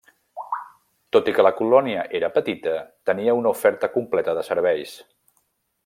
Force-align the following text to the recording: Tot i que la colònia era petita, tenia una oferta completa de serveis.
Tot 1.15 1.27
i 1.33 1.35
que 1.39 1.43
la 1.47 1.51
colònia 1.59 2.05
era 2.21 2.31
petita, 2.37 2.73
tenia 3.11 3.37
una 3.41 3.53
oferta 3.53 3.91
completa 3.99 4.37
de 4.39 4.47
serveis. 4.49 4.97